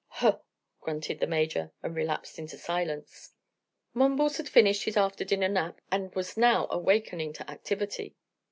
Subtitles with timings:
[0.07, 0.39] "Huh!"
[0.79, 3.35] grunted the Major, and relapsed into silence.
[3.93, 8.15] Mumbles had finished his after dinner nap and was now awakening to activity.